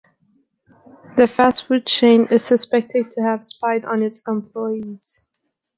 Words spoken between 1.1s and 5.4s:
The fast-food chain is suspected to have spied on its employees.